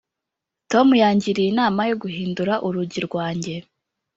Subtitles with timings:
[0.71, 3.53] tom yangiriye inama yo guhindura urugi rwanjye.